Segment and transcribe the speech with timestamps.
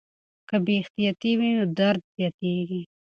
[0.47, 2.81] که بې احتیاطي وي درد زیاتېږي.